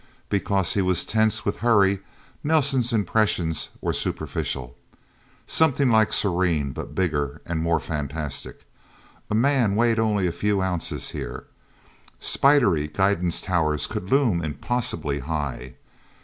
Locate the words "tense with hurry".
1.05-1.99